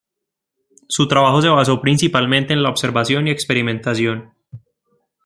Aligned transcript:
Su 0.87 1.07
trabajo 1.07 1.43
se 1.43 1.49
basó 1.49 1.79
principalmente 1.79 2.53
en 2.53 2.63
la 2.63 2.69
observación 2.71 3.27
y 3.27 3.29
experimentación. 3.29 4.33